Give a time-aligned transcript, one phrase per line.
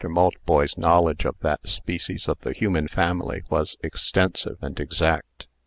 [0.03, 5.47] Maltboy's knowledge of that species of the human family was extensive and exact.